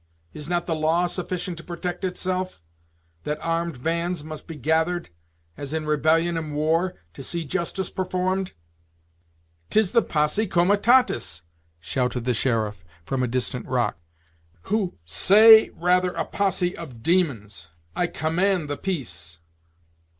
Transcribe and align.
Is 0.33 0.49
not 0.49 0.65
the 0.65 0.73
law 0.73 1.05
sufficient 1.05 1.59
to 1.59 1.63
protect 1.63 2.03
itself, 2.03 2.59
that 3.23 3.37
armed 3.39 3.83
bands 3.83 4.23
must 4.23 4.47
be 4.47 4.55
gathered, 4.55 5.09
as 5.55 5.75
in 5.75 5.85
rebellion 5.85 6.39
and 6.39 6.55
war, 6.55 6.95
to 7.13 7.21
see 7.21 7.45
justice 7.45 7.91
performed?" 7.91 8.53
"'Tis 9.69 9.91
the 9.91 10.01
posse 10.01 10.47
comitatus," 10.47 11.43
shouted 11.79 12.25
the 12.25 12.33
sheriff, 12.33 12.83
from 13.05 13.21
a 13.21 13.27
distant 13.27 13.67
rock, 13.67 13.99
"who" 14.63 14.97
"Say 15.21 15.69
rather 15.75 16.13
a 16.13 16.25
posse 16.25 16.75
of 16.75 17.03
demons. 17.03 17.67
I 17.95 18.07
command 18.07 18.71
the 18.71 18.77
peace." 18.77 19.37